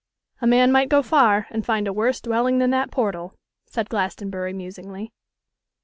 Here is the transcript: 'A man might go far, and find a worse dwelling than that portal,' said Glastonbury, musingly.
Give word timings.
'A 0.41 0.47
man 0.47 0.71
might 0.71 0.89
go 0.89 1.03
far, 1.03 1.45
and 1.51 1.63
find 1.63 1.87
a 1.87 1.93
worse 1.93 2.19
dwelling 2.19 2.57
than 2.57 2.71
that 2.71 2.89
portal,' 2.89 3.35
said 3.67 3.87
Glastonbury, 3.87 4.51
musingly. 4.51 5.11